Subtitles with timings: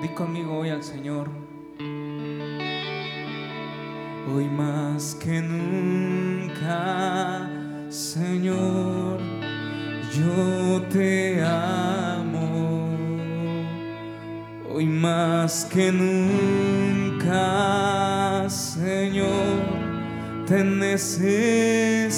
[0.00, 1.28] Di conmigo hoy al Señor.
[4.34, 6.66] Hoy más que nunca,
[7.90, 9.20] Señor,
[10.16, 12.88] yo te amo.
[14.72, 17.28] Hoy más que nunca,
[18.48, 19.28] Señor,
[20.46, 22.10] te necesito.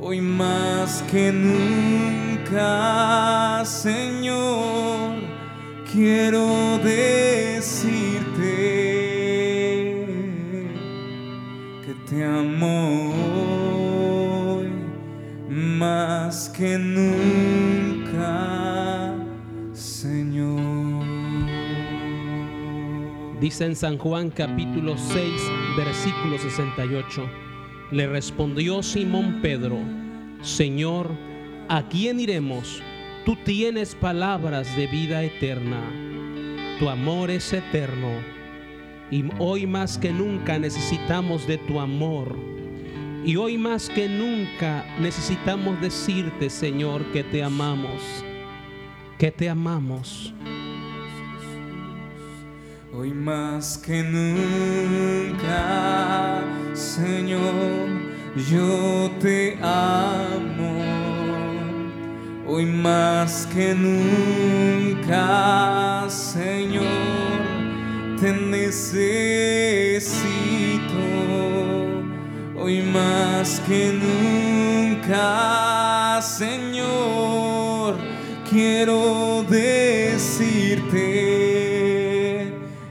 [0.00, 2.62] Hoy más que nunca,
[3.64, 4.11] Señor,
[5.92, 7.60] quiero decirte
[11.84, 13.12] que te amo
[15.50, 18.24] más que nunca,
[19.74, 21.04] Señor.
[23.40, 25.30] Dice en San Juan capítulo 6,
[25.76, 27.28] versículo 68.
[27.90, 29.78] Le respondió Simón Pedro,
[30.40, 31.10] Señor,
[31.68, 32.82] ¿a quién iremos?
[33.24, 35.80] Tú tienes palabras de vida eterna.
[36.80, 38.08] Tu amor es eterno.
[39.12, 42.36] Y hoy más que nunca necesitamos de tu amor.
[43.24, 48.24] Y hoy más que nunca necesitamos decirte, Señor, que te amamos.
[49.18, 50.34] Que te amamos.
[52.92, 55.52] Hoy más que nunca,
[56.74, 57.88] Señor,
[58.50, 60.91] yo te amo.
[62.54, 65.16] Hoy más que nunca,
[66.10, 66.84] Señor,
[68.20, 68.92] te necesito.
[72.54, 73.98] Hoy más que
[74.98, 77.96] nunca, Señor,
[78.50, 80.92] quiero decirte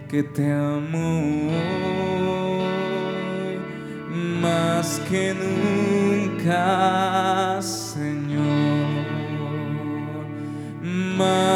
[0.09, 1.52] que te amo
[4.42, 6.52] más que nunca,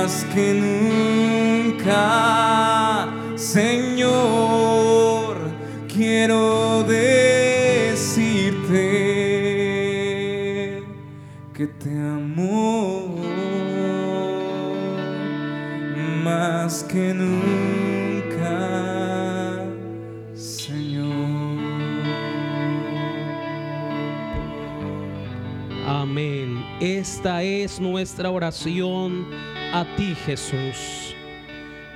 [0.06, 0.54] más que
[1.74, 4.06] nunca, Señor,
[5.92, 7.64] quiero decirte
[11.56, 13.16] que te amo
[16.24, 18.46] más que nunca,
[20.36, 21.16] Señor.
[25.88, 26.64] Amén.
[26.80, 29.45] Esta es nuestra oración
[29.76, 31.14] a ti, Jesús.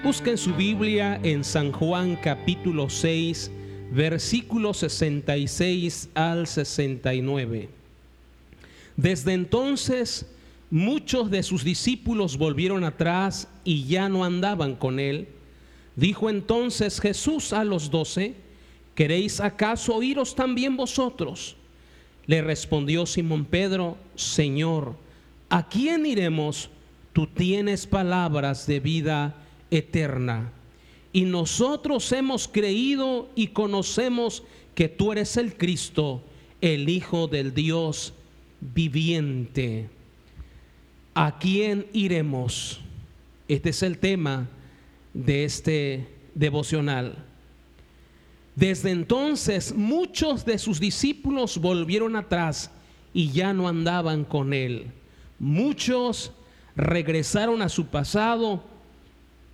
[0.04, 3.50] Busquen su Biblia en San Juan capítulo 6,
[3.92, 7.70] versículos 66 al 69.
[8.98, 10.30] Desde entonces
[10.70, 15.30] muchos de sus discípulos volvieron atrás y ya no andaban con él.
[15.96, 18.36] Dijo entonces Jesús a los doce,
[18.94, 21.56] ¿queréis acaso iros también vosotros?
[22.26, 24.98] Le respondió Simón Pedro, Señor,
[25.48, 26.70] ¿a quién iremos?
[27.14, 29.36] Tú tienes palabras de vida
[29.72, 30.52] eterna.
[31.12, 34.44] Y nosotros hemos creído y conocemos
[34.76, 36.24] que tú eres el Cristo,
[36.62, 38.14] el Hijo del Dios
[38.62, 39.90] viviente.
[41.16, 42.80] ¿A quién iremos?
[43.48, 44.48] Este es el tema
[45.14, 47.26] de este devocional.
[48.56, 52.70] Desde entonces muchos de sus discípulos volvieron atrás
[53.14, 54.88] y ya no andaban con él.
[55.40, 56.34] Muchos
[56.80, 58.64] regresaron a su pasado.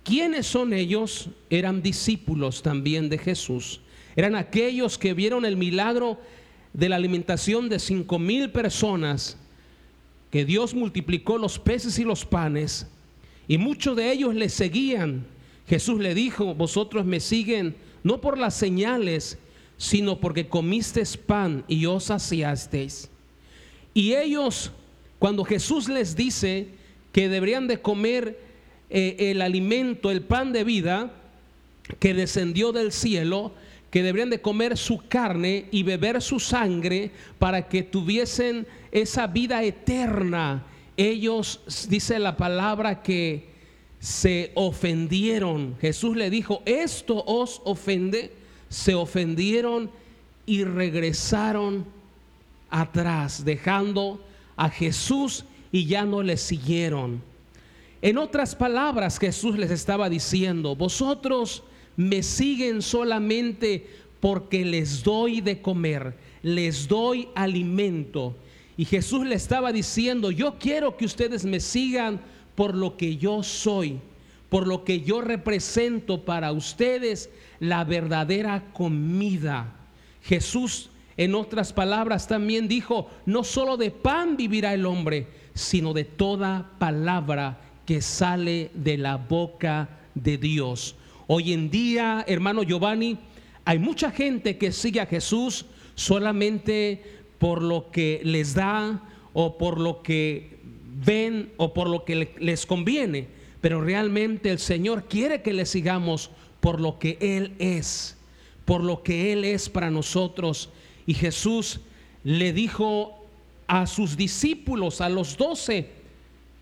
[0.04, 1.28] ¿Quiénes son ellos?
[1.50, 3.80] Eran discípulos también de Jesús.
[4.14, 6.18] Eran aquellos que vieron el milagro
[6.72, 9.36] de la alimentación de cinco mil personas,
[10.30, 12.86] que Dios multiplicó los peces y los panes,
[13.48, 15.26] y muchos de ellos le seguían.
[15.66, 19.38] Jesús le dijo, vosotros me siguen no por las señales,
[19.76, 23.10] sino porque comisteis pan y os saciasteis.
[23.92, 24.70] Y ellos,
[25.18, 26.68] cuando Jesús les dice
[27.16, 28.38] que deberían de comer
[28.90, 31.12] eh, el alimento, el pan de vida,
[31.98, 33.52] que descendió del cielo,
[33.90, 39.62] que deberían de comer su carne y beber su sangre para que tuviesen esa vida
[39.64, 40.66] eterna.
[40.98, 43.48] Ellos, dice la palabra, que
[43.98, 45.74] se ofendieron.
[45.80, 48.30] Jesús le dijo, esto os ofende.
[48.68, 49.90] Se ofendieron
[50.44, 51.86] y regresaron
[52.68, 54.22] atrás, dejando
[54.58, 55.46] a Jesús
[55.76, 57.20] y ya no le siguieron.
[58.00, 61.64] En otras palabras, Jesús les estaba diciendo, vosotros
[61.98, 63.86] me siguen solamente
[64.18, 68.34] porque les doy de comer, les doy alimento.
[68.78, 72.22] Y Jesús le estaba diciendo, yo quiero que ustedes me sigan
[72.54, 74.00] por lo que yo soy,
[74.48, 77.28] por lo que yo represento para ustedes
[77.60, 79.74] la verdadera comida.
[80.22, 80.88] Jesús,
[81.18, 86.70] en otras palabras, también dijo, no solo de pan vivirá el hombre, sino de toda
[86.78, 90.96] palabra que sale de la boca de Dios.
[91.26, 93.18] Hoy en día, hermano Giovanni,
[93.64, 95.64] hay mucha gente que sigue a Jesús
[95.94, 97.02] solamente
[97.38, 100.58] por lo que les da o por lo que
[101.04, 103.26] ven o por lo que les conviene,
[103.62, 106.30] pero realmente el Señor quiere que le sigamos
[106.60, 108.18] por lo que Él es,
[108.66, 110.68] por lo que Él es para nosotros.
[111.06, 111.80] Y Jesús
[112.24, 113.25] le dijo
[113.66, 115.90] a sus discípulos, a los doce,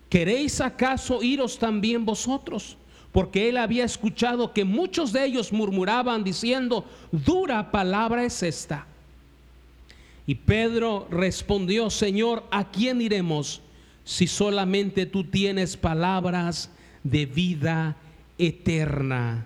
[0.09, 2.77] ¿queréis acaso iros también vosotros?
[3.11, 8.87] Porque él había escuchado que muchos de ellos murmuraban diciendo, dura palabra es esta.
[10.27, 13.61] Y Pedro respondió, Señor, ¿a quién iremos
[14.03, 16.69] si solamente tú tienes palabras
[17.03, 17.95] de vida
[18.37, 19.45] eterna?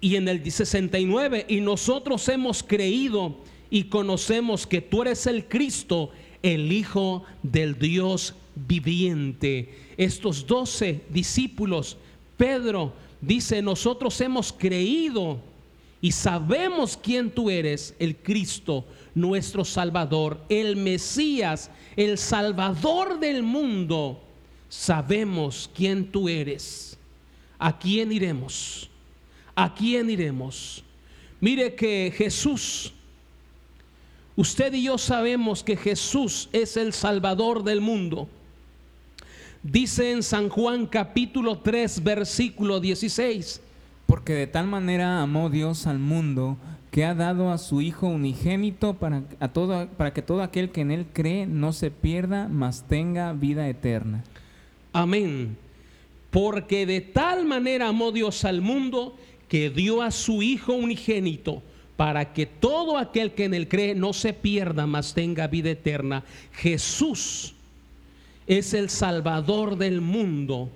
[0.00, 3.38] Y en el 69, y nosotros hemos creído
[3.74, 6.12] y conocemos que tú eres el Cristo,
[6.44, 9.74] el Hijo del Dios viviente.
[9.96, 11.96] Estos doce discípulos,
[12.36, 15.40] Pedro dice, nosotros hemos creído
[16.00, 24.22] y sabemos quién tú eres, el Cristo, nuestro Salvador, el Mesías, el Salvador del mundo.
[24.68, 26.96] Sabemos quién tú eres.
[27.58, 28.88] ¿A quién iremos?
[29.56, 30.84] ¿A quién iremos?
[31.40, 32.92] Mire que Jesús,
[34.36, 38.28] usted y yo sabemos que Jesús es el Salvador del mundo.
[39.62, 43.60] Dice en San Juan capítulo 3 versículo 16.
[44.06, 46.58] Porque de tal manera amó Dios al mundo
[46.90, 50.82] que ha dado a su Hijo unigénito para, a todo, para que todo aquel que
[50.82, 54.22] en Él cree no se pierda, mas tenga vida eterna.
[54.92, 55.56] Amén.
[56.30, 59.16] Porque de tal manera amó Dios al mundo
[59.48, 61.62] que dio a su Hijo unigénito
[61.96, 66.24] para que todo aquel que en Él cree no se pierda, mas tenga vida eterna.
[66.52, 67.54] Jesús
[68.46, 70.70] es el Salvador del mundo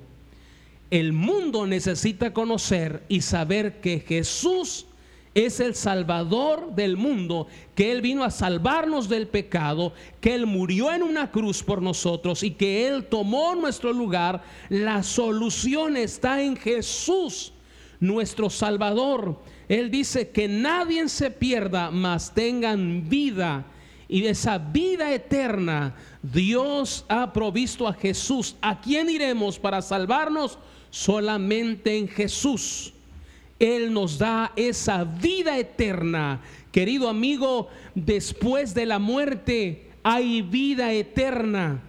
[0.90, 4.86] el mundo necesita conocer y saber que Jesús
[5.34, 10.90] es el Salvador del mundo, que Él vino a salvarnos del pecado, que Él murió
[10.92, 14.42] en una cruz por nosotros y que Él tomó nuestro lugar.
[14.70, 17.52] La solución está en Jesús,
[18.00, 19.38] nuestro Salvador.
[19.68, 23.64] Él dice que nadie se pierda, mas tengan vida.
[24.08, 28.56] Y esa vida eterna Dios ha provisto a Jesús.
[28.62, 30.58] ¿A quién iremos para salvarnos?
[30.90, 32.92] solamente en Jesús.
[33.58, 36.40] Él nos da esa vida eterna.
[36.70, 41.82] Querido amigo, después de la muerte hay vida eterna.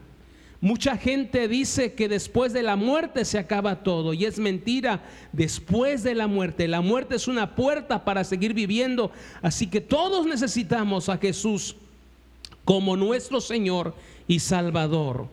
[0.62, 5.02] Mucha gente dice que después de la muerte se acaba todo y es mentira.
[5.32, 9.12] Después de la muerte, la muerte es una puerta para seguir viviendo.
[9.42, 11.78] Así que todos necesitamos a Jesús
[12.66, 13.96] como nuestro Señor
[14.28, 15.28] y Salvador.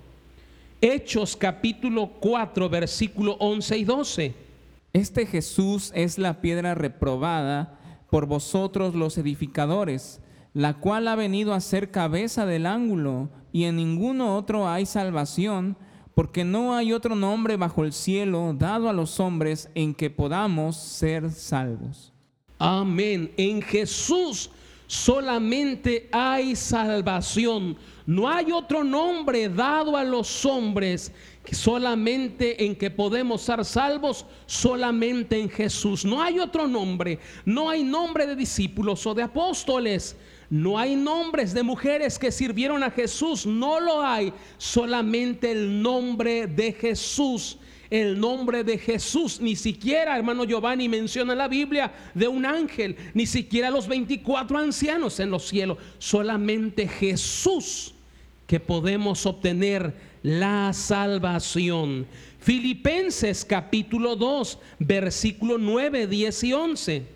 [0.80, 4.34] Hechos capítulo 4, versículo 11 y 12.
[4.92, 7.78] Este Jesús es la piedra reprobada
[8.10, 10.20] por vosotros los edificadores,
[10.56, 15.76] la cual ha venido a ser cabeza del ángulo, y en ninguno otro hay salvación,
[16.14, 20.76] porque no hay otro nombre bajo el cielo dado a los hombres en que podamos
[20.76, 22.14] ser salvos.
[22.58, 23.34] Amén.
[23.36, 24.50] En Jesús
[24.86, 27.76] solamente hay salvación.
[28.06, 31.12] No hay otro nombre dado a los hombres
[31.52, 36.02] solamente en que podemos ser salvos, solamente en Jesús.
[36.02, 37.18] No hay otro nombre.
[37.44, 40.16] No hay nombre de discípulos o de apóstoles.
[40.48, 43.46] No hay nombres de mujeres que sirvieron a Jesús.
[43.46, 44.32] No lo hay.
[44.58, 47.58] Solamente el nombre de Jesús
[47.90, 49.40] el nombre de Jesús.
[49.40, 55.20] Ni siquiera, hermano Giovanni, menciona la Biblia de un ángel, ni siquiera los 24 ancianos
[55.20, 57.94] en los cielos, solamente Jesús
[58.46, 62.06] que podemos obtener la salvación.
[62.38, 67.15] Filipenses capítulo 2, versículo 9, 10 y 11.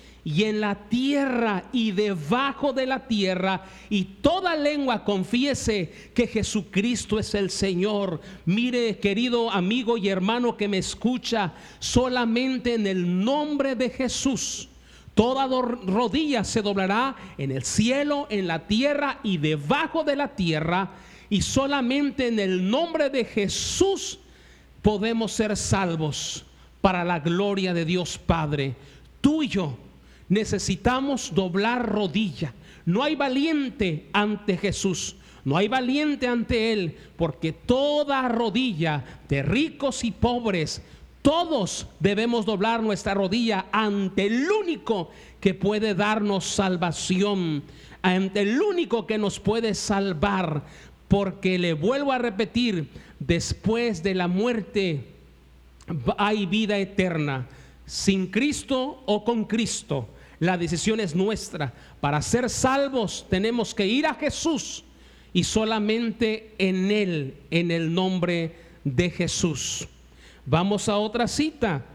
[0.23, 7.17] y en la tierra y debajo de la tierra, y toda lengua confiese que Jesucristo
[7.17, 8.21] es el Señor.
[8.45, 14.67] Mire, querido amigo y hermano que me escucha, solamente en el nombre de Jesús.
[15.15, 20.91] Toda rodilla se doblará en el cielo, en la tierra y debajo de la tierra.
[21.29, 24.19] Y solamente en el nombre de Jesús
[24.81, 26.45] podemos ser salvos
[26.79, 28.75] para la gloria de Dios Padre.
[29.19, 29.77] Tú y yo
[30.31, 32.53] necesitamos doblar rodilla.
[32.85, 35.17] No hay valiente ante Jesús.
[35.43, 40.81] No hay valiente ante Él, porque toda rodilla de ricos y pobres,
[41.21, 45.09] todos debemos doblar nuestra rodilla ante el único
[45.39, 47.63] que puede darnos salvación,
[48.03, 50.63] ante el único que nos puede salvar,
[51.07, 52.87] porque le vuelvo a repetir,
[53.19, 55.07] después de la muerte
[56.17, 57.47] hay vida eterna,
[57.85, 60.07] sin Cristo o con Cristo.
[60.41, 61.71] La decisión es nuestra.
[61.99, 64.83] Para ser salvos tenemos que ir a Jesús
[65.33, 69.87] y solamente en Él, en el nombre de Jesús.
[70.43, 71.85] Vamos a otra cita.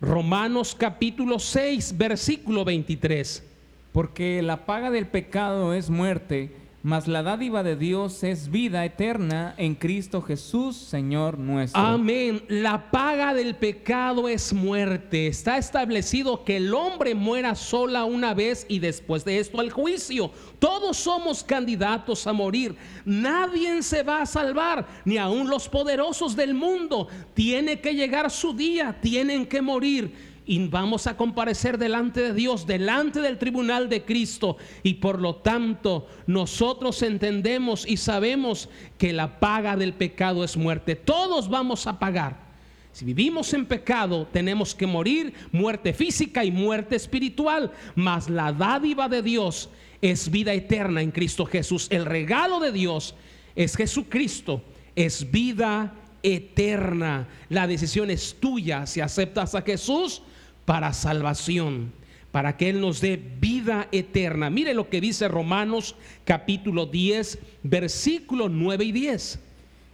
[0.00, 3.42] Romanos capítulo 6, versículo 23.
[3.90, 9.54] Porque la paga del pecado es muerte mas la dádiva de Dios es vida eterna
[9.56, 11.80] en Cristo Jesús, Señor nuestro.
[11.80, 12.42] Amén.
[12.48, 15.28] La paga del pecado es muerte.
[15.28, 20.32] Está establecido que el hombre muera sola una vez y después de esto al juicio.
[20.58, 22.74] Todos somos candidatos a morir.
[23.04, 27.06] Nadie se va a salvar, ni aun los poderosos del mundo.
[27.34, 32.66] Tiene que llegar su día, tienen que morir y vamos a comparecer delante de Dios,
[32.66, 34.56] delante del tribunal de Cristo.
[34.82, 38.68] Y por lo tanto nosotros entendemos y sabemos
[38.98, 40.96] que la paga del pecado es muerte.
[40.96, 42.52] Todos vamos a pagar.
[42.92, 47.72] Si vivimos en pecado, tenemos que morir, muerte física y muerte espiritual.
[47.94, 49.70] Mas la dádiva de Dios
[50.02, 51.86] es vida eterna en Cristo Jesús.
[51.90, 53.14] El regalo de Dios
[53.54, 54.62] es Jesucristo,
[54.94, 57.28] es vida eterna.
[57.48, 58.86] La decisión es tuya.
[58.86, 60.22] Si aceptas a Jesús,
[60.64, 61.92] para salvación,
[62.30, 64.50] para que Él nos dé vida eterna.
[64.50, 69.40] Mire lo que dice Romanos capítulo 10, versículo 9 y 10.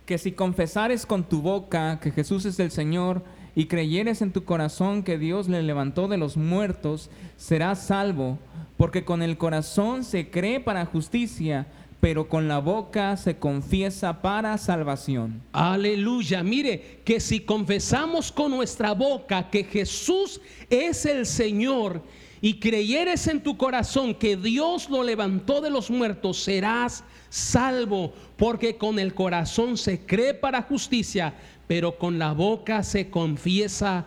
[0.07, 4.45] Que si confesares con tu boca que Jesús es el Señor y creyeres en tu
[4.45, 8.39] corazón que Dios le levantó de los muertos, serás salvo,
[8.77, 11.67] porque con el corazón se cree para justicia
[12.01, 15.43] pero con la boca se confiesa para salvación.
[15.53, 16.43] Aleluya.
[16.43, 20.41] Mire, que si confesamos con nuestra boca que Jesús
[20.71, 22.03] es el Señor
[22.41, 28.77] y creyeres en tu corazón que Dios lo levantó de los muertos, serás salvo, porque
[28.77, 31.35] con el corazón se cree para justicia,
[31.67, 34.07] pero con la boca se confiesa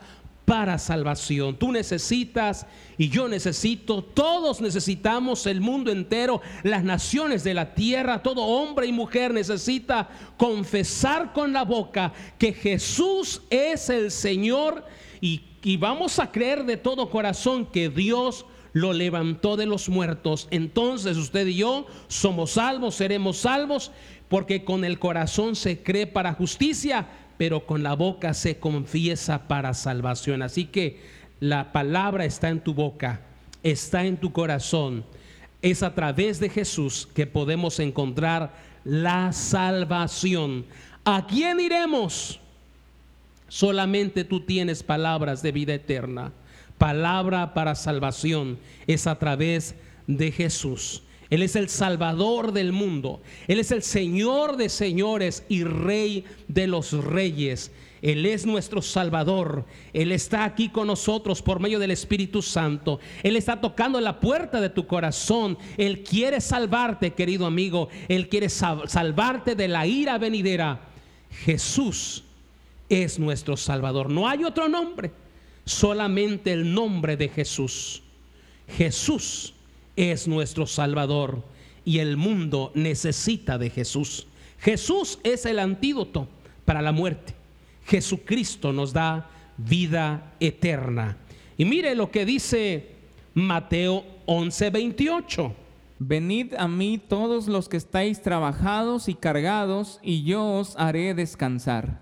[0.51, 1.55] para salvación.
[1.55, 2.67] Tú necesitas
[2.98, 8.86] y yo necesito, todos necesitamos, el mundo entero, las naciones de la tierra, todo hombre
[8.86, 14.84] y mujer necesita confesar con la boca que Jesús es el Señor
[15.22, 20.50] y, y vamos a creer de todo corazón que Dios lo levantó de los muertos.
[20.51, 23.93] Entonces usted y yo somos salvos, seremos salvos,
[24.27, 27.08] porque con el corazón se cree para justicia
[27.41, 30.43] pero con la boca se confiesa para salvación.
[30.43, 31.00] Así que
[31.39, 33.21] la palabra está en tu boca,
[33.63, 35.03] está en tu corazón.
[35.63, 40.67] Es a través de Jesús que podemos encontrar la salvación.
[41.03, 42.39] ¿A quién iremos?
[43.48, 46.33] Solamente tú tienes palabras de vida eterna.
[46.77, 49.74] Palabra para salvación es a través
[50.05, 51.01] de Jesús.
[51.31, 53.21] Él es el Salvador del mundo.
[53.47, 57.71] Él es el Señor de señores y Rey de los reyes.
[58.01, 59.65] Él es nuestro Salvador.
[59.93, 63.00] Él está aquí con nosotros por medio del Espíritu Santo.
[63.23, 65.57] Él está tocando la puerta de tu corazón.
[65.77, 67.88] Él quiere salvarte, querido amigo.
[68.09, 70.81] Él quiere salvarte de la ira venidera.
[71.45, 72.25] Jesús
[72.89, 74.09] es nuestro Salvador.
[74.09, 75.11] No hay otro nombre,
[75.63, 78.03] solamente el nombre de Jesús.
[78.77, 79.53] Jesús
[80.10, 81.43] es nuestro Salvador
[81.86, 84.25] y el mundo necesita de Jesús.
[84.58, 86.27] Jesús es el antídoto
[86.65, 87.36] para la muerte.
[87.86, 91.17] Jesucristo nos da vida eterna.
[91.58, 92.96] Y mire lo que dice
[93.34, 95.53] Mateo 11:28.
[96.00, 102.01] Venid a mí todos los que estáis trabajados y cargados, y yo os haré descansar.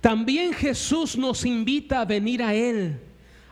[0.00, 2.98] También Jesús nos invita a venir a Él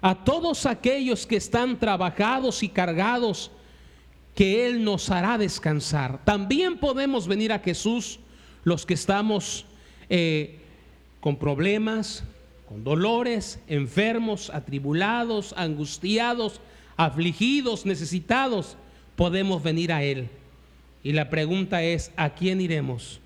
[0.01, 3.51] a todos aquellos que están trabajados y cargados,
[4.35, 6.25] que Él nos hará descansar.
[6.25, 8.21] También podemos venir a Jesús
[8.65, 9.65] los que estamos
[10.09, 10.61] eh,
[11.21, 12.23] con problemas,
[12.69, 16.61] con dolores, enfermos, atribulados, angustiados,
[16.97, 18.77] afligidos, necesitados,
[19.17, 20.29] podemos venir a Él.
[21.03, 23.21] Y la pregunta es, ¿a quién iremos?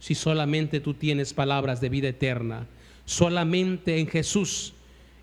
[0.00, 2.66] Si solamente tú tienes palabras de vida eterna,
[3.04, 4.72] solamente en Jesús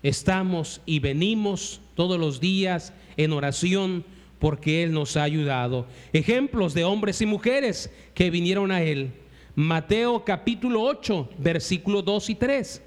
[0.02, 4.04] estamos y venimos todos los días en oración
[4.38, 5.86] porque Él nos ha ayudado.
[6.12, 9.12] Ejemplos de hombres y mujeres que vinieron a Él.
[9.54, 12.82] Mateo capítulo 8, versículos 2 y 3.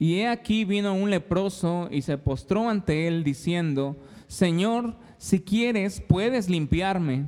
[0.00, 3.96] Y he aquí vino un leproso y se postró ante él diciendo,
[4.28, 7.26] Señor, si quieres, puedes limpiarme.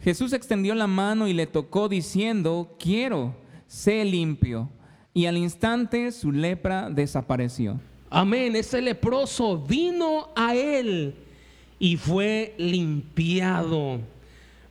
[0.00, 3.36] Jesús extendió la mano y le tocó diciendo, quiero,
[3.68, 4.68] sé limpio.
[5.14, 7.80] Y al instante su lepra desapareció.
[8.10, 8.56] Amén.
[8.56, 11.14] Ese leproso vino a él
[11.78, 14.00] y fue limpiado.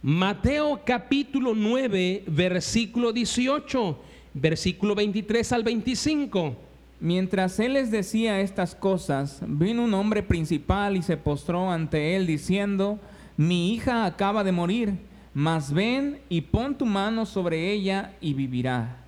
[0.02, 4.00] Mateo capítulo 9, versículo 18,
[4.34, 6.56] versículo 23 al 25.
[7.00, 12.26] Mientras él les decía estas cosas, vino un hombre principal y se postró ante él
[12.26, 13.00] diciendo,
[13.36, 14.96] mi hija acaba de morir,
[15.36, 19.04] mas ven y pon tu mano sobre ella y vivirá.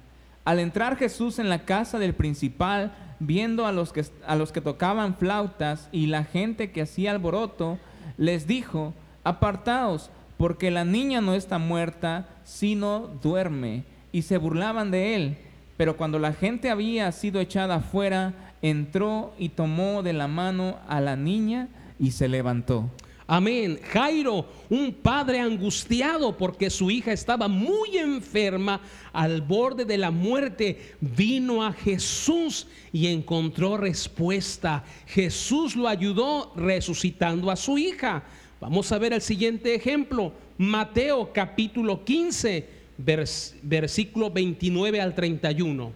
[0.46, 4.62] Al entrar Jesús en la casa del principal, viendo a los que, a los que
[4.62, 7.78] tocaban flautas y la gente que hacía alboroto,
[8.18, 13.84] les dijo, apartaos, porque la niña no está muerta, sino duerme.
[14.12, 15.38] Y se burlaban de él.
[15.78, 21.00] Pero cuando la gente había sido echada afuera, entró y tomó de la mano a
[21.02, 21.68] la niña
[22.00, 22.90] y se levantó.
[23.32, 23.80] Amén.
[23.94, 28.82] Jairo, un padre angustiado porque su hija estaba muy enferma
[29.14, 34.84] al borde de la muerte, vino a Jesús y encontró respuesta.
[35.06, 38.24] Jesús lo ayudó resucitando a su hija.
[38.60, 40.34] Vamos a ver el siguiente ejemplo.
[40.58, 42.68] Mateo capítulo 15
[42.98, 45.92] versículo 29 al 31.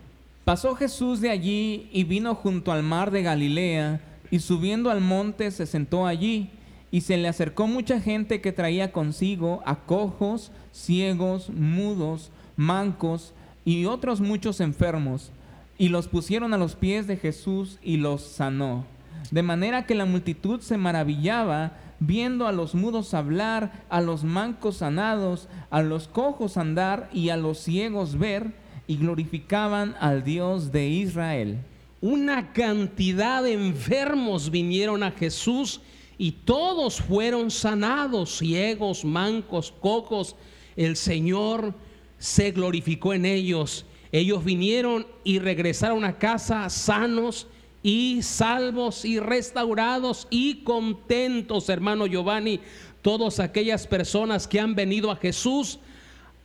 [0.45, 5.49] Pasó Jesús de allí y vino junto al mar de Galilea, y subiendo al monte
[5.49, 6.51] se sentó allí,
[6.93, 13.33] y se le acercó mucha gente que traía consigo a cojos, ciegos, mudos, mancos
[13.65, 15.31] y otros muchos enfermos,
[15.79, 18.85] y los pusieron a los pies de Jesús y los sanó.
[19.31, 24.77] De manera que la multitud se maravillaba viendo a los mudos hablar, a los mancos
[24.77, 28.53] sanados, a los cojos andar y a los ciegos ver,
[28.85, 31.57] y glorificaban al Dios de Israel.
[32.01, 35.81] Una cantidad de enfermos vinieron a Jesús
[36.23, 40.37] y todos fueron sanados, ciegos, mancos, cojos.
[40.77, 41.73] El Señor
[42.17, 43.85] se glorificó en ellos.
[44.09, 47.47] Ellos vinieron y regresaron a casa sanos
[47.83, 52.61] y salvos y restaurados y contentos, hermano Giovanni.
[53.01, 55.79] Todas aquellas personas que han venido a Jesús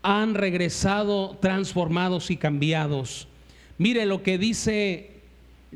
[0.03, 3.29] han regresado transformados y cambiados.
[3.79, 5.21] Mire lo que dice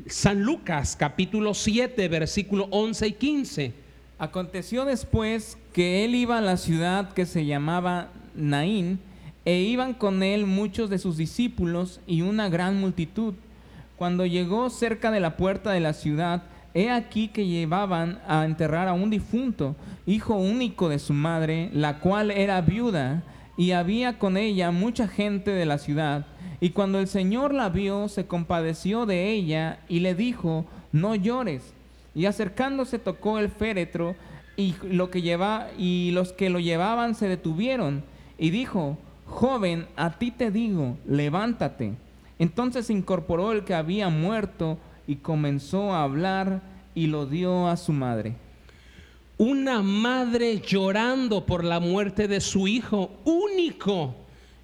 [0.07, 3.82] San Lucas capítulo 7 versículo 11 y 15.
[4.23, 9.01] Aconteció después que él iba a la ciudad que se llamaba Naín
[9.43, 13.33] e iban con él muchos de sus discípulos y una gran multitud
[13.97, 18.87] cuando llegó cerca de la puerta de la ciudad, he aquí que llevaban a enterrar
[18.87, 23.23] a un difunto, hijo único de su madre, la cual era viuda,
[23.55, 26.25] y había con ella mucha gente de la ciudad.
[26.59, 31.72] Y cuando el Señor la vio, se compadeció de ella y le dijo, no llores.
[32.15, 34.15] Y acercándose tocó el féretro
[34.55, 38.03] y, lo que lleva, y los que lo llevaban se detuvieron.
[38.37, 41.93] Y dijo, joven, a ti te digo, levántate.
[42.39, 46.61] Entonces incorporó el que había muerto y comenzó a hablar
[46.95, 48.35] y lo dio a su madre.
[49.37, 54.15] Una madre llorando por la muerte de su hijo único.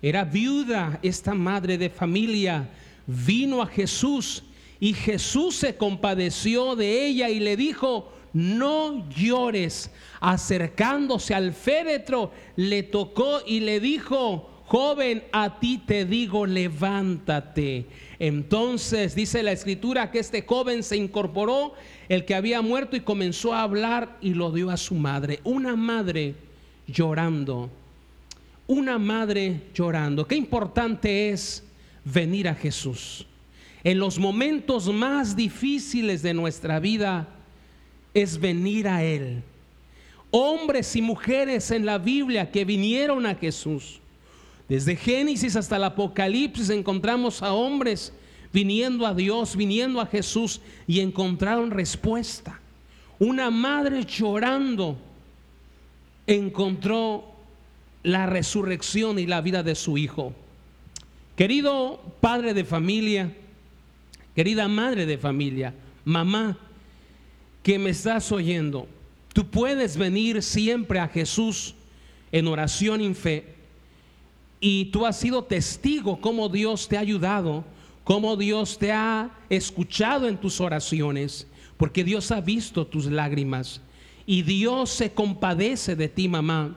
[0.02, 2.70] Era viuda esta madre de familia.
[3.08, 4.44] Vino a Jesús
[4.80, 9.92] y Jesús se compadeció de ella y le dijo, no llores.
[10.22, 17.88] Acercándose al féretro, le tocó y le dijo, joven, a ti te digo, levántate.
[18.20, 21.74] Entonces dice la escritura que este joven se incorporó,
[22.08, 25.40] el que había muerto, y comenzó a hablar y lo dio a su madre.
[25.44, 26.36] Una madre
[26.88, 27.70] llorando.
[28.68, 30.28] Una madre llorando.
[30.28, 31.64] Qué importante es
[32.06, 33.26] venir a Jesús.
[33.84, 37.28] En los momentos más difíciles de nuestra vida
[38.14, 39.44] es venir a Él.
[40.32, 44.00] Hombres y mujeres en la Biblia que vinieron a Jesús
[44.70, 48.14] desde Génesis hasta el Apocalipsis encontramos a hombres
[48.54, 52.60] viniendo a Dios, viniendo a Jesús y encontraron respuesta.
[53.18, 54.96] Una madre llorando
[56.28, 57.26] encontró
[58.04, 60.34] la resurrección y la vida de su hijo.
[61.36, 63.36] Querido padre de familia,
[64.36, 65.74] querida madre de familia,
[66.06, 66.58] mamá,
[67.64, 68.88] que me estás oyendo,
[69.34, 71.76] tú puedes venir siempre a Jesús
[72.32, 73.60] en oración y fe
[74.60, 77.64] y tú has sido testigo cómo Dios te ha ayudado,
[78.04, 83.82] cómo Dios te ha escuchado en tus oraciones, porque Dios ha visto tus lágrimas.
[84.26, 86.76] Y Dios se compadece de ti, mamá.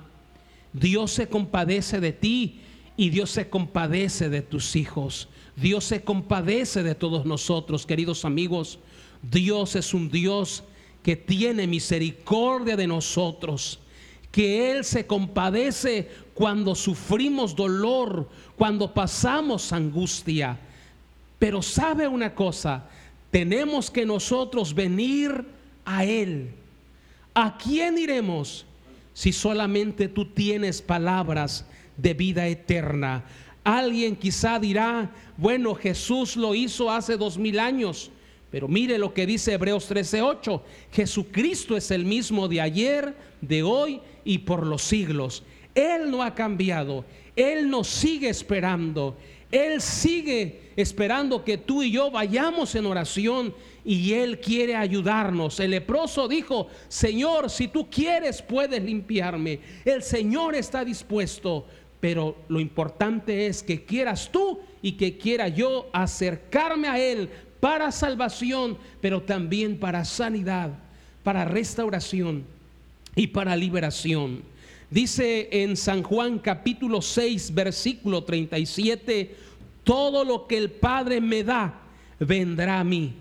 [0.73, 2.61] Dios se compadece de ti.
[2.97, 5.29] Y Dios se compadece de tus hijos.
[5.57, 8.79] Dios se compadece de todos nosotros, queridos amigos.
[9.23, 10.65] Dios es un Dios
[11.03, 13.79] que tiene misericordia de nosotros,
[14.31, 20.59] que Él se compadece cuando sufrimos dolor, cuando pasamos angustia.
[21.39, 22.89] Pero sabe una cosa,
[23.31, 25.45] tenemos que nosotros venir
[25.85, 26.51] a Él.
[27.35, 28.65] ¿A quién iremos
[29.13, 33.25] si solamente tú tienes palabras de vida eterna?
[33.65, 38.11] Alguien quizá dirá, bueno, Jesús lo hizo hace dos mil años.
[38.51, 40.61] Pero mire lo que dice Hebreos 13:8.
[40.93, 45.43] Jesucristo es el mismo de ayer, de hoy y por los siglos.
[45.75, 47.05] Él no ha cambiado.
[47.35, 49.17] Él nos sigue esperando.
[49.51, 55.61] Él sigue esperando que tú y yo vayamos en oración y Él quiere ayudarnos.
[55.61, 59.61] El leproso dijo, Señor, si tú quieres puedes limpiarme.
[59.85, 61.67] El Señor está dispuesto,
[62.03, 67.93] pero lo importante es que quieras tú y que quiera yo acercarme a Él para
[67.93, 70.71] salvación, pero también para sanidad,
[71.23, 72.43] para restauración
[73.15, 74.43] y para liberación.
[74.91, 79.37] Dice en San Juan capítulo 6, versículo 37,
[79.85, 81.83] todo lo que el Padre me da
[82.19, 83.13] vendrá a mí,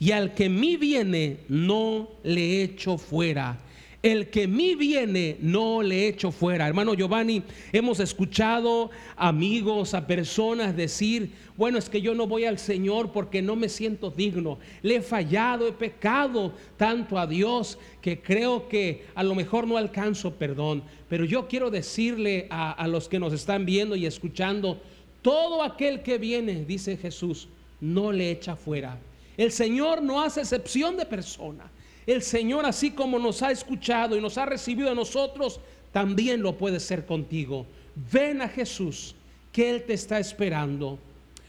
[0.00, 3.60] y al que mí viene no le echo fuera
[4.04, 6.68] el que mí viene no le echo fuera.
[6.68, 12.58] Hermano Giovanni, hemos escuchado amigos, a personas decir, bueno, es que yo no voy al
[12.58, 14.58] Señor porque no me siento digno.
[14.82, 19.78] Le he fallado, he pecado tanto a Dios que creo que a lo mejor no
[19.78, 20.82] alcanzo perdón.
[21.08, 24.82] Pero yo quiero decirle a, a los que nos están viendo y escuchando,
[25.22, 27.48] todo aquel que viene, dice Jesús,
[27.80, 28.98] no le echa fuera.
[29.38, 31.70] El Señor no hace excepción de persona.
[32.06, 35.60] El Señor, así como nos ha escuchado y nos ha recibido a nosotros,
[35.92, 37.66] también lo puede ser contigo.
[38.12, 39.14] Ven a Jesús,
[39.52, 40.98] que Él te está esperando.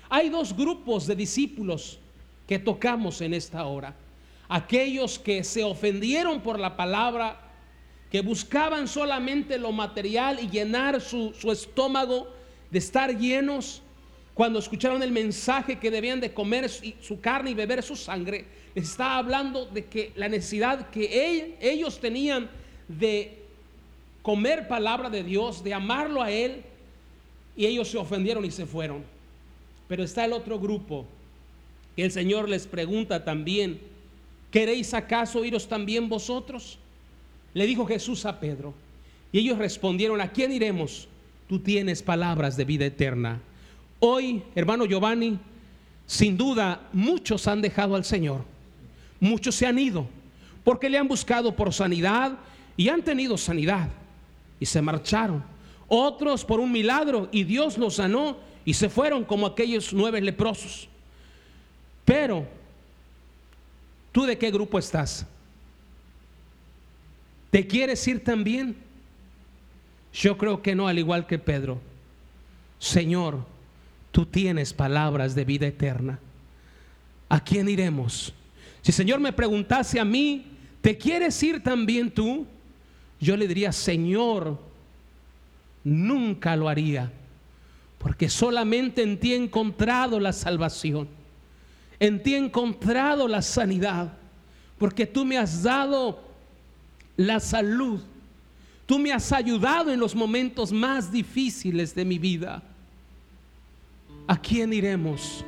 [0.10, 2.00] Hay dos grupos de discípulos
[2.48, 3.96] que tocamos en esta hora.
[4.48, 7.42] Aquellos que se ofendieron por la palabra,
[8.12, 12.28] que buscaban solamente lo material y llenar su, su estómago
[12.70, 13.82] de estar llenos
[14.36, 19.18] cuando escucharon el mensaje que debían de comer su carne y beber su sangre, está
[19.18, 22.50] hablando de que la necesidad que ellos tenían
[22.88, 23.42] de
[24.22, 26.64] comer palabra de Dios, de amarlo a Él,
[27.56, 29.04] y ellos se ofendieron y se fueron.
[29.88, 31.06] Pero está el otro grupo,
[31.96, 33.80] que el Señor les pregunta también,
[34.52, 36.78] ¿queréis acaso iros también vosotros?
[37.54, 38.74] Le dijo Jesús a Pedro,
[39.32, 41.08] y ellos respondieron, ¿a quién iremos?
[41.48, 43.40] Tú tienes palabras de vida eterna.
[44.00, 45.40] Hoy, hermano Giovanni,
[46.06, 48.55] sin duda muchos han dejado al Señor.
[49.26, 50.08] Muchos se han ido
[50.64, 52.38] porque le han buscado por sanidad
[52.78, 53.90] y han tenido sanidad
[54.60, 55.44] y se marcharon.
[55.88, 60.88] Otros por un milagro y Dios los sanó y se fueron como aquellos nueve leprosos.
[62.06, 62.46] Pero,
[64.12, 65.26] ¿tú de qué grupo estás?
[67.50, 68.76] ¿Te quieres ir también?
[70.14, 71.82] Yo creo que no, al igual que Pedro.
[72.78, 73.44] Señor,
[74.12, 76.20] tú tienes palabras de vida eterna.
[77.28, 78.32] ¿A quién iremos?
[78.86, 80.46] Si el Señor me preguntase a mí,
[80.80, 82.46] ¿te quieres ir también tú?
[83.20, 84.60] Yo le diría, Señor,
[85.84, 87.12] nunca lo haría,
[87.98, 91.08] porque solamente en ti he encontrado la salvación,
[92.00, 94.14] en ti he encontrado la sanidad,
[94.78, 96.20] porque tú me has dado
[97.18, 98.02] la salud,
[98.86, 102.62] tú me has ayudado en los momentos más difíciles de mi vida.
[104.28, 105.44] ¿A quién iremos?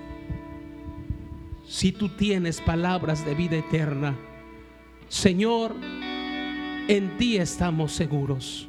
[1.68, 4.18] Si tú tienes palabras de vida eterna,
[5.10, 5.76] Señor,
[6.88, 8.68] en ti estamos seguros.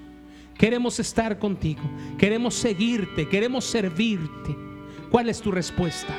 [0.57, 1.83] Queremos estar contigo,
[2.19, 4.57] queremos seguirte, queremos servirte.
[5.11, 6.15] ¿Cuál es tu respuesta?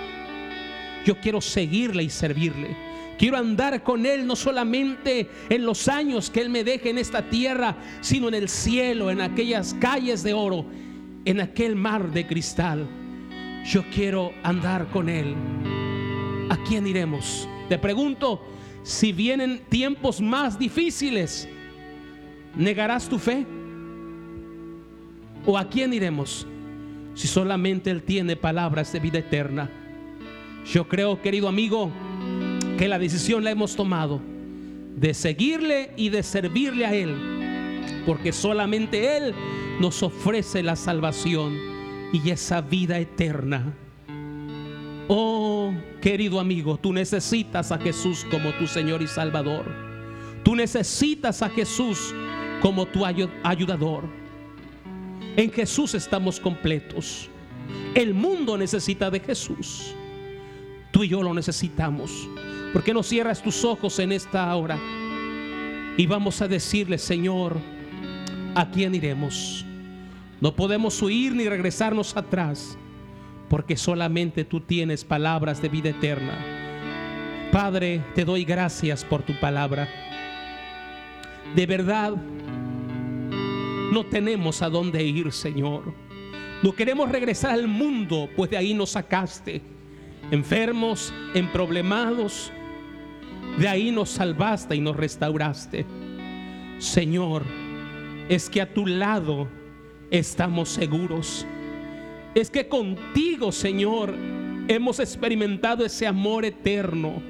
[1.06, 2.76] Yo quiero seguirle y servirle.
[3.18, 7.30] Quiero andar con Él no solamente en los años que Él me deje en esta
[7.30, 10.66] tierra, sino en el cielo, en aquellas calles de oro,
[11.26, 12.88] en aquel mar de cristal
[13.66, 15.36] yo quiero andar con Él.
[16.50, 17.48] ¿A quién iremos?
[17.70, 18.42] Te pregunto,
[18.84, 21.48] si vienen tiempos más difíciles,
[22.56, 23.46] ¿negarás tu fe?
[25.46, 26.48] ¿O a quién iremos?
[27.14, 29.70] Si solamente Él tiene palabras de vida eterna.
[30.66, 31.92] Yo creo, querido amigo,
[32.78, 34.20] que la decisión la hemos tomado
[34.96, 37.16] de seguirle y de servirle a Él,
[38.06, 39.34] porque solamente Él
[39.80, 41.58] nos ofrece la salvación
[42.12, 43.74] y esa vida eterna.
[45.12, 49.66] Oh, querido amigo, tú necesitas a Jesús como tu Señor y Salvador.
[50.44, 52.14] Tú necesitas a Jesús
[52.62, 54.04] como tu ayudador.
[55.36, 57.28] En Jesús estamos completos.
[57.96, 59.96] El mundo necesita de Jesús.
[60.92, 62.30] Tú y yo lo necesitamos.
[62.72, 64.78] ¿Por qué no cierras tus ojos en esta hora?
[65.98, 67.58] Y vamos a decirle, Señor,
[68.54, 69.66] ¿a quién iremos?
[70.40, 72.78] No podemos huir ni regresarnos atrás,
[73.50, 76.38] porque solamente tú tienes palabras de vida eterna.
[77.52, 79.90] Padre, te doy gracias por tu palabra.
[81.56, 82.14] De verdad,
[83.92, 85.94] no tenemos a dónde ir, Señor.
[86.62, 89.62] No queremos regresar al mundo, pues de ahí nos sacaste.
[90.30, 92.52] Enfermos, emproblemados,
[93.58, 95.88] de ahí nos salvaste y nos restauraste.
[96.78, 97.44] Señor,
[98.30, 99.48] es que a tu lado
[100.12, 101.48] estamos seguros.
[102.40, 104.16] Es que contigo, Señor,
[104.70, 107.22] hemos experimentado ese amor eterno.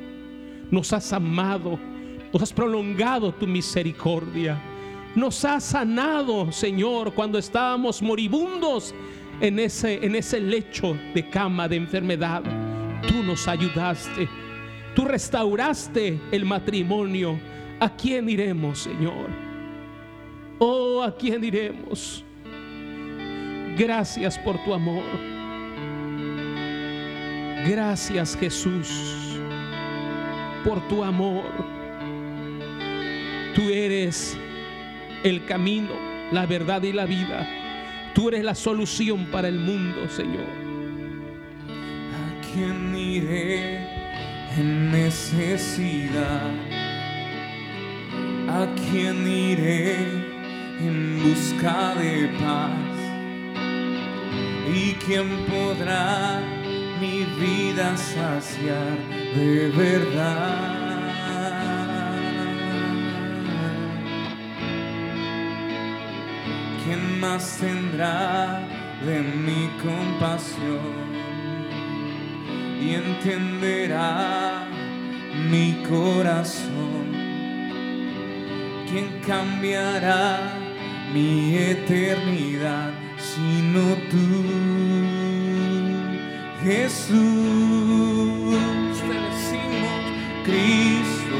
[0.69, 1.79] Nos has amado,
[2.31, 4.61] nos has prolongado tu misericordia.
[5.15, 8.93] Nos has sanado, Señor, cuando estábamos moribundos
[9.41, 12.43] en ese, en ese lecho de cama de enfermedad.
[13.07, 14.29] Tú nos ayudaste.
[14.93, 17.39] Tú restauraste el matrimonio.
[17.79, 19.27] ¿A quién iremos, Señor?
[20.59, 22.23] Oh, ¿a quién iremos?
[23.79, 25.05] Gracias por tu amor.
[27.65, 29.39] Gracias, Jesús,
[30.65, 31.45] por tu amor.
[33.55, 34.37] Tú eres
[35.23, 35.93] el camino,
[36.33, 37.47] la verdad y la vida.
[38.13, 40.43] Tú eres la solución para el mundo, Señor.
[41.69, 43.77] ¿A quién iré
[44.57, 46.51] en necesidad?
[48.49, 49.95] ¿A quién iré
[50.81, 52.88] en busca de paz?
[54.71, 56.41] ¿Y quién podrá
[57.01, 58.97] mi vida saciar
[59.35, 60.79] de verdad?
[66.83, 68.61] ¿Quién más tendrá
[69.05, 71.09] de mi compasión
[72.79, 74.67] y entenderá
[75.49, 77.09] mi corazón?
[78.87, 80.53] ¿Quién cambiará
[81.11, 82.98] mi eternidad
[83.35, 84.25] sino tú,
[86.63, 87.17] Jesús?
[89.07, 90.01] Te decimos,
[90.45, 91.37] Cristo,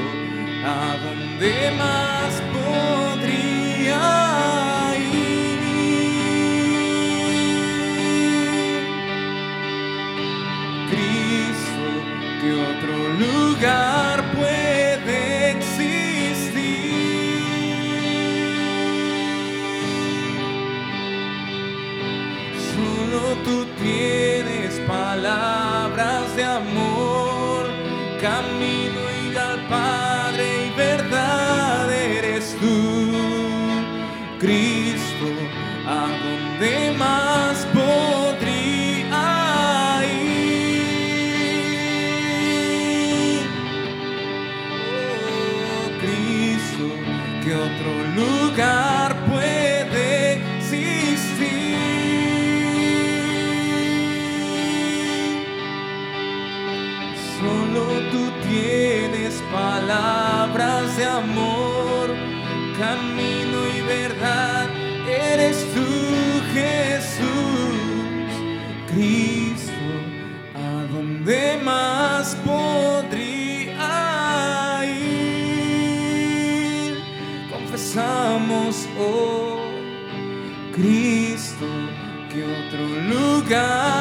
[0.65, 2.08] ¿a dónde más
[57.39, 62.09] Solo tú tienes palabras de amor,
[62.77, 64.67] camino y verdad.
[65.07, 65.87] Eres tú,
[66.53, 68.27] Jesús,
[68.91, 69.71] Cristo.
[70.53, 73.23] ¿A dónde más podría
[74.83, 75.79] ir?
[77.49, 79.93] Confesamos hoy,
[80.73, 81.67] Cristo,
[82.29, 83.98] que otro lugar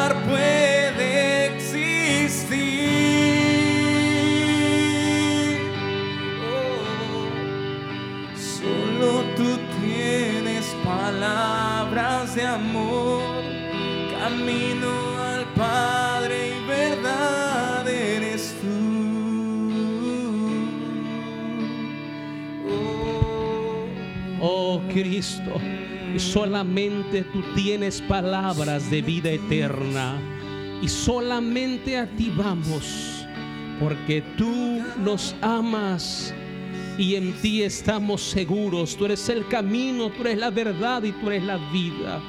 [25.00, 25.52] Cristo,
[26.16, 30.20] solamente tú tienes palabras de vida eterna
[30.82, 33.24] y solamente a ti vamos,
[33.78, 36.34] porque tú nos amas
[36.98, 38.96] y en ti estamos seguros.
[38.96, 42.20] Tú eres el camino, tú eres la verdad y tú eres la vida.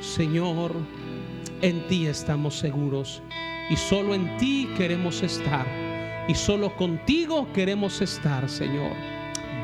[0.00, 0.72] Señor,
[1.62, 3.22] en ti estamos seguros
[3.70, 5.64] y solo en ti queremos estar
[6.28, 8.96] y solo contigo queremos estar, Señor.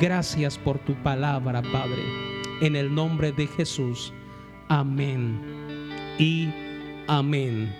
[0.01, 2.32] Gracias por tu palabra, Padre.
[2.62, 4.12] En el nombre de Jesús.
[4.68, 5.40] Amén.
[6.16, 6.48] Y
[7.09, 7.75] amén.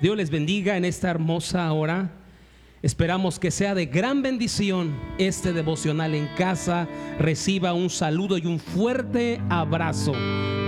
[0.00, 2.12] Dios les bendiga en esta hermosa hora.
[2.80, 6.86] Esperamos que sea de gran bendición este devocional en casa.
[7.18, 10.12] Reciba un saludo y un fuerte abrazo.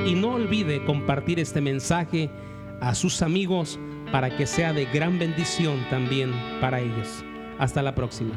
[0.05, 2.29] Y no olvide compartir este mensaje
[2.81, 3.79] a sus amigos
[4.11, 7.25] para que sea de gran bendición también para ellos.
[7.61, 8.35] Hasta la próxima.